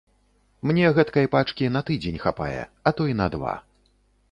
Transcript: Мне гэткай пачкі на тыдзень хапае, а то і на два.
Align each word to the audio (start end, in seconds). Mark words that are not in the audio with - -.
Мне 0.71 0.87
гэткай 0.99 1.27
пачкі 1.35 1.69
на 1.75 1.81
тыдзень 1.91 2.19
хапае, 2.25 2.57
а 2.89 2.97
то 3.01 3.09
і 3.13 3.17
на 3.23 3.31
два. 3.37 3.55